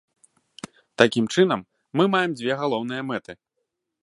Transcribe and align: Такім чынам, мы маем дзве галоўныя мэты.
Такім 1.01 1.25
чынам, 1.35 1.61
мы 2.01 2.09
маем 2.15 2.31
дзве 2.41 2.53
галоўныя 2.63 3.01
мэты. 3.13 3.33